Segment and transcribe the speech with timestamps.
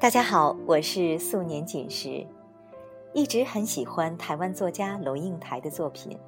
[0.00, 2.26] 大家好，我是素年锦时，
[3.12, 6.18] 一直很喜欢台湾作家龙应台的作品，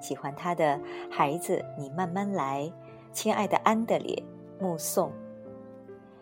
[0.00, 0.74] 喜欢他的
[1.08, 2.64] 《孩子，你慢慢来》，
[3.12, 4.20] 亲爱的安德烈，
[4.58, 5.12] 目送。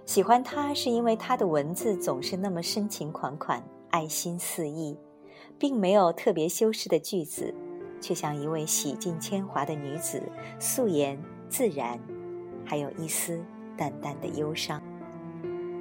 [0.05, 4.95] 喜欢他是因为他的文字总是那么深情款款，爱心四溢，
[5.59, 7.55] 并没有特别修饰的句子，
[8.02, 10.23] 却像一位洗尽铅华的女子，
[10.59, 11.98] 素颜自然，
[12.66, 13.43] 还有一丝
[13.79, 14.83] 淡淡的忧伤。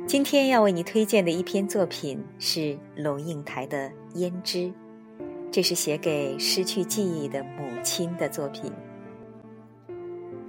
[0.08, 4.60] 今天要为你推荐的一篇作品是龙应台的《胭脂》，
[5.52, 8.72] 这是写给失去记忆的母亲的作品。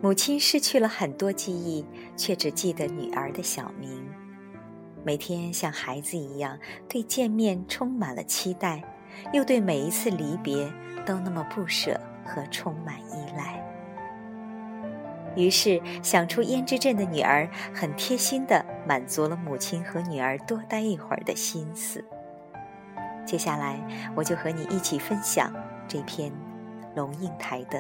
[0.01, 1.85] 母亲失去了很多记忆，
[2.17, 3.91] 却只记得女儿的小名。
[5.03, 6.57] 每天像孩子一样，
[6.89, 8.81] 对见面充满了期待，
[9.33, 10.73] 又对每一次离别
[11.05, 13.68] 都那么不舍和充满依赖。
[15.37, 22.05] 于是，想出胭脂镇的女儿很贴心的满足了母亲和女儿多待一会儿的心思。
[23.25, 23.79] 接下来，
[24.17, 25.53] 我就和你一起分享
[25.87, 26.33] 这篇
[26.97, 27.79] 龙应台的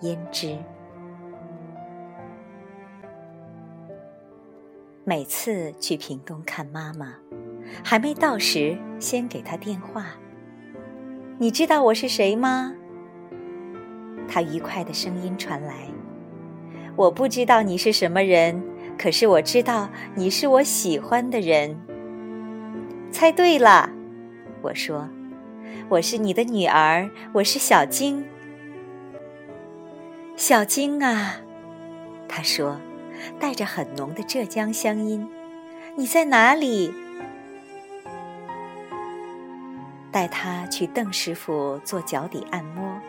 [0.02, 0.46] 《胭脂》。
[5.04, 7.14] 每次去屏东看妈妈，
[7.82, 10.06] 还没到时，先给她电话。
[11.38, 12.72] 你知道我是谁吗？
[14.28, 15.74] 她愉快的声音传来。
[16.98, 18.60] 我不知道你是什么人，
[18.98, 21.78] 可是我知道你是我喜欢的人。
[23.12, 23.88] 猜对了，
[24.62, 25.08] 我说，
[25.88, 28.24] 我是你的女儿，我是小晶。
[30.34, 31.36] 小晶啊，
[32.28, 32.76] 他说，
[33.38, 35.24] 带着很浓的浙江乡音。
[35.94, 36.92] 你在哪里？
[40.10, 43.00] 带他去邓师傅做脚底按摩，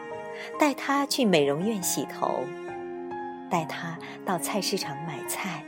[0.60, 2.44] 带他去美容院洗头。
[3.50, 5.66] 带他到菜市场买菜，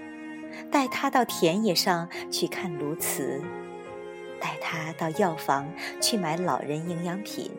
[0.71, 3.41] 带他到田野上去看鸬鹚，
[4.39, 5.67] 带他到药房
[5.99, 7.51] 去买老人营养品，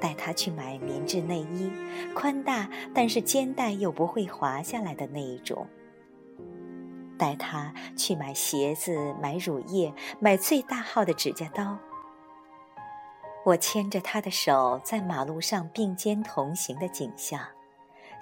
[0.00, 1.70] 带他去买棉质内衣，
[2.14, 5.66] 宽大但是肩带又不会滑下来的那一种。
[7.18, 11.76] 带他去买鞋子、买乳液、买最大号的指甲刀。
[13.44, 17.40] 我牵着他的手，在马路上并肩同行的景象。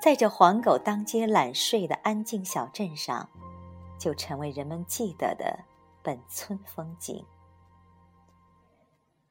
[0.01, 3.29] 在这黄狗当街懒睡的安静小镇上，
[3.99, 5.65] 就成为人们记得的
[6.03, 7.25] 本村风景。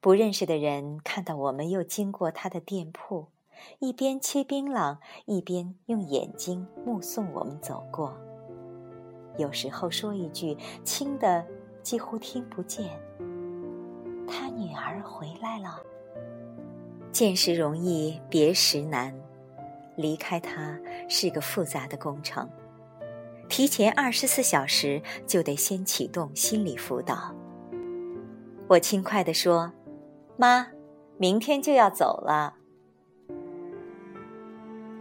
[0.01, 3.27] 不认识的人看到我们又经过他的店铺，
[3.79, 8.13] 一边切槟榔，一边用眼睛目送我们走过。
[9.37, 11.45] 有时候说一句轻的
[11.81, 12.99] 几乎听不见
[14.27, 15.81] ：“他女儿回来了。”
[17.11, 19.17] 见时容易，别时难。
[19.97, 22.47] 离开他是个复杂的工程，
[23.49, 27.35] 提前二十四小时就得先启动心理辅导。
[28.67, 29.73] 我轻快地说
[30.37, 30.67] ：“妈，
[31.17, 32.53] 明天就要走了。”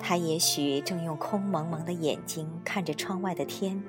[0.00, 3.82] 他也许正用空蒙蒙的眼睛看着窗外的天，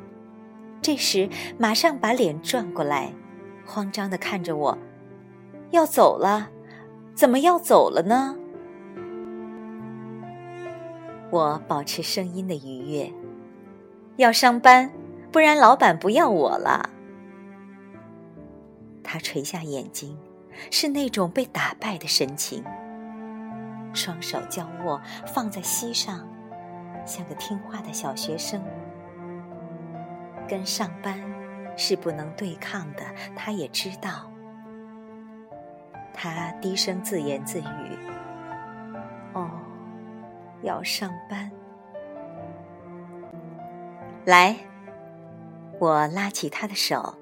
[0.82, 3.14] 这时马上把脸转过来，
[3.66, 4.78] 慌张地看着我
[5.72, 6.50] ：“要走了？
[7.14, 8.36] 怎么要走了呢？”
[11.30, 13.14] 我保持声音的愉悦，
[14.16, 14.92] 要上班，
[15.32, 16.90] 不然老板不要我了。
[19.04, 20.18] 他垂下眼睛，
[20.72, 22.64] 是那种被打败的神情，
[23.94, 26.28] 双手交握放在膝上，
[27.06, 28.64] 像个听话的小学生。
[30.48, 31.20] 跟上班
[31.76, 33.04] 是不能对抗的，
[33.36, 34.32] 他也知道。
[36.14, 37.64] 他低声自言自语：“。”
[40.62, 41.52] 要上班，
[44.26, 44.56] 来，
[45.80, 47.16] 我拉起他的手，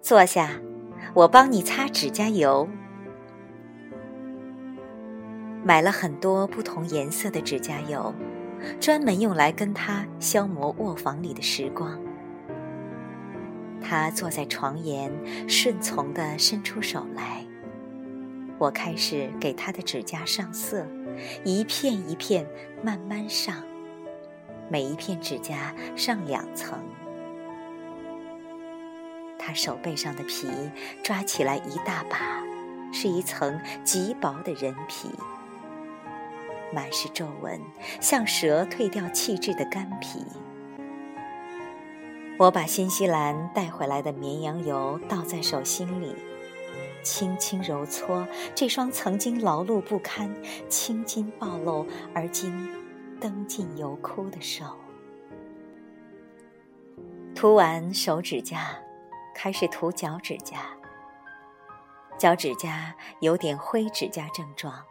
[0.00, 0.50] 坐下，
[1.14, 2.68] 我帮你擦指甲油。
[5.62, 8.14] 买了很多不同颜色的指甲油，
[8.80, 12.00] 专门用来跟他消磨卧房里的时光。
[13.82, 15.12] 他坐在床沿，
[15.48, 17.44] 顺从的伸出手来。
[18.60, 20.86] 我开始给他的指甲上色，
[21.44, 22.46] 一片一片
[22.82, 23.56] 慢慢上，
[24.68, 26.78] 每一片指甲上两层。
[29.38, 30.46] 他手背上的皮
[31.02, 32.44] 抓起来一大把，
[32.92, 35.08] 是一层极薄的人皮，
[36.70, 37.58] 满是皱纹，
[37.98, 40.22] 像蛇蜕掉气质的干皮。
[42.36, 46.14] 我把新西兰带回来的绵羊油倒在手心里。
[47.02, 50.34] 轻轻揉搓这双曾经劳碌不堪、
[50.68, 52.52] 青筋暴露而今
[53.20, 54.76] 灯尽油枯的手，
[57.34, 58.76] 涂完手指甲，
[59.34, 60.58] 开始涂脚趾甲，
[62.18, 64.84] 脚趾甲有点灰指甲症状，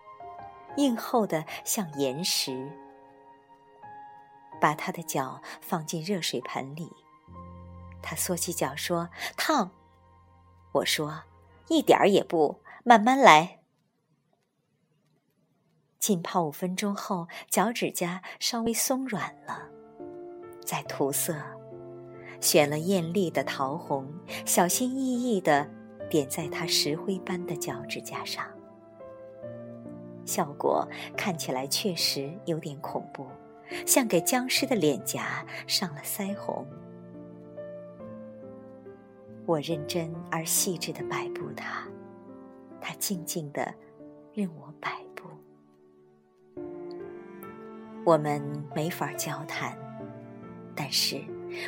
[0.78, 2.72] 硬厚的像岩石。
[4.62, 6.92] 把他的脚放进热水盆里，
[8.02, 9.72] 他缩起脚说：“烫。”
[10.74, 11.24] 我说
[11.70, 13.60] ：“一点儿也不，慢慢来。”
[16.00, 19.70] 浸泡五分钟后，脚趾甲稍微松软了，
[20.66, 21.36] 再涂色，
[22.40, 24.08] 选了艳丽的桃红，
[24.46, 25.70] 小心翼翼地
[26.10, 28.46] 点在他石灰般的脚趾甲上，
[30.26, 30.88] 效果
[31.18, 33.28] 看起来确实有点恐怖，
[33.86, 36.66] 像给僵尸的脸颊上了腮红。
[39.50, 41.84] 我认真而细致地摆布它，
[42.80, 43.74] 它静静地
[44.32, 45.28] 任我摆布。
[48.06, 48.40] 我们
[48.76, 49.76] 没法交谈，
[50.76, 51.20] 但是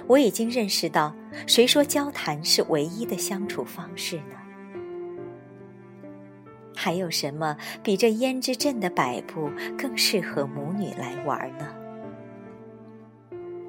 [0.05, 1.15] 我已经认识到，
[1.47, 4.35] 谁说交谈是唯一的相处方式呢？
[6.75, 11.67] 还有什么比这胭脂镇的摆布更适合母女来玩呢？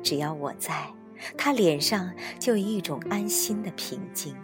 [0.02, 0.92] 只要我在，
[1.36, 4.36] 他脸上就有一种安心的平静。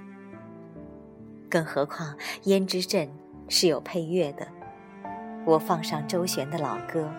[1.50, 3.08] 更何况胭脂镇
[3.48, 4.46] 是有配乐的，
[5.46, 7.10] 我放上周璇的老歌。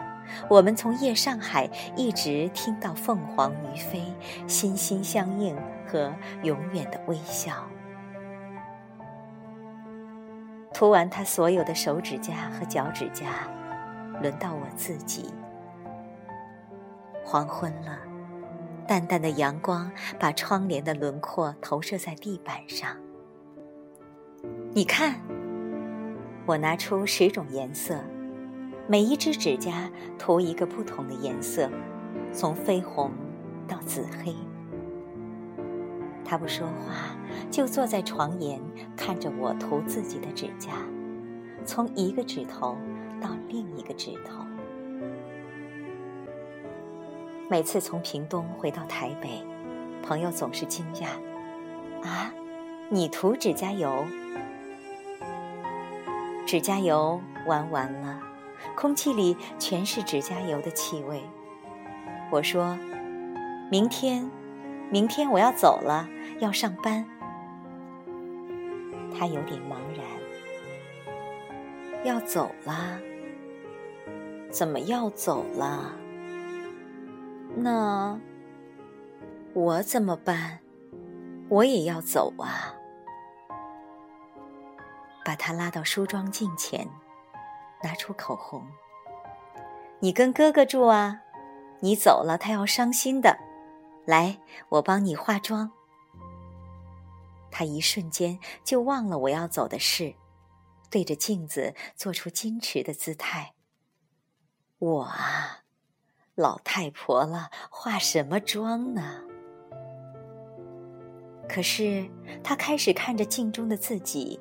[0.47, 4.03] 我们从夜上海一直听到凤凰于飞、
[4.45, 5.55] 心心相印
[5.87, 6.13] 和
[6.43, 7.67] 永远的微笑。
[10.71, 13.25] 涂完他所有的手指甲和脚趾甲，
[14.21, 15.33] 轮到我自己。
[17.25, 17.97] 黄昏了，
[18.89, 22.97] 淡淡的阳光把窗帘的轮廓投射在地板上。
[24.73, 25.21] 你看，
[26.47, 28.03] 我拿出十种颜色。
[28.87, 31.69] 每一只指甲涂一个不同的颜色，
[32.33, 33.11] 从绯红
[33.67, 34.33] 到紫黑。
[36.25, 37.15] 他不说话，
[37.51, 38.59] 就坐在床沿
[38.97, 40.71] 看着我涂自己的指甲，
[41.63, 42.75] 从一个指头
[43.21, 44.43] 到另一个指头。
[47.51, 49.43] 每次从屏东回到台北，
[50.03, 51.07] 朋友总是惊讶
[52.07, 52.31] ：“啊，
[52.89, 54.05] 你涂指甲油？
[56.45, 58.21] 指甲油玩完了。”
[58.77, 61.23] 空气里全是指甲油的气味。
[62.29, 62.77] 我说
[63.71, 64.29] ：“明天，
[64.91, 66.07] 明天我要走了，
[66.37, 67.03] 要上班。”
[69.17, 70.05] 他有点茫然。
[72.03, 72.99] 要走了？
[74.51, 75.95] 怎么要走了？
[77.61, 78.19] 那
[79.53, 80.59] 我怎么办？
[81.49, 82.75] 我也要走啊！
[85.25, 86.87] 把他拉到梳妆镜前。
[87.81, 88.67] 拿出口红，
[90.01, 91.21] 你跟哥哥住啊？
[91.79, 93.37] 你走了，他要伤心的。
[94.05, 95.71] 来，我帮你化妆。
[97.49, 100.13] 他一瞬间就忘了我要走的事，
[100.91, 103.53] 对着镜子做出矜持的姿态。
[104.79, 105.38] 我啊，
[106.39, 109.21] 老太婆了，化什么妆呢？
[111.49, 112.09] 可是
[112.41, 114.39] 她开始看着镜中的自己。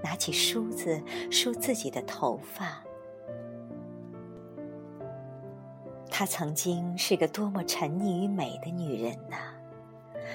[0.00, 2.80] 拿起梳子梳自己的头发。
[6.08, 9.36] 她曾经是个多么沉溺于美的女人呐！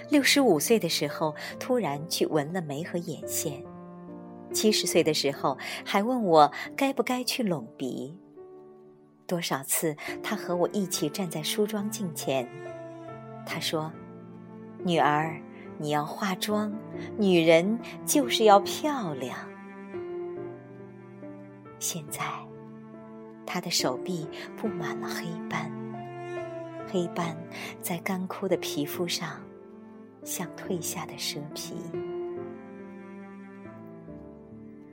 [0.09, 3.63] 六十五岁的时候，突然去纹了眉和眼线；
[4.53, 8.19] 七十岁的时候，还问我该不该去隆鼻。
[9.33, 12.47] 多少次，她和我一起站在梳妆镜前，
[13.47, 13.91] 她说
[14.85, 15.41] ：“女儿，
[15.79, 16.71] 你要化妆，
[17.17, 19.35] 女人就是要漂亮。”
[21.81, 22.21] 现在，
[23.43, 25.71] 他的手臂布满了黑斑，
[26.87, 27.35] 黑斑
[27.81, 29.41] 在干枯的皮肤上，
[30.23, 31.73] 像褪下的蛇皮。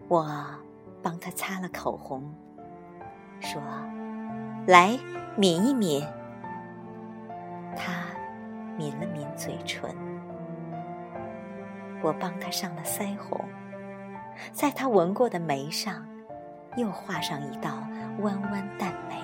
[0.09, 0.27] 我
[1.03, 2.35] 帮他擦了口红，
[3.41, 3.61] 说
[4.71, 4.97] ：“来，
[5.37, 6.01] 抿一抿。”
[7.77, 7.93] 他
[8.79, 9.91] 抿了抿嘴唇。
[12.01, 13.45] 我帮他上了腮红，
[14.53, 16.07] 在他纹过的眉上。
[16.77, 17.83] 又画上一道
[18.21, 19.17] 弯弯淡眉。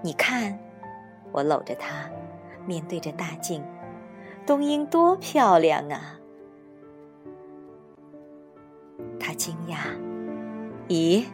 [0.00, 0.56] 你看，
[1.32, 2.08] 我搂着她，
[2.66, 3.64] 面对着大镜，
[4.46, 6.20] 冬英多漂亮啊！
[9.18, 9.76] 他惊讶
[10.86, 11.26] ：“咦，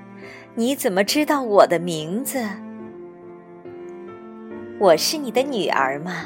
[0.55, 2.45] 你怎么知道我的名字？
[4.79, 6.25] 我是你的女儿吗？”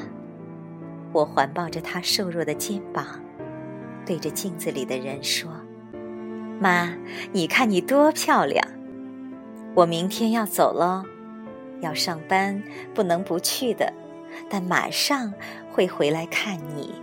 [1.13, 3.07] 我环抱着她瘦弱的肩膀，
[4.05, 5.51] 对着镜子里的人说。
[6.61, 6.93] 妈，
[7.33, 8.67] 你看你多漂亮！
[9.75, 11.05] 我明天要走喽，
[11.81, 12.63] 要上班，
[12.95, 13.93] 不能不去的。
[14.51, 15.33] 但马上
[15.71, 16.95] 会回来看你。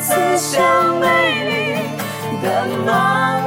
[0.00, 1.06] 次向美
[1.44, 3.39] 丽的暖。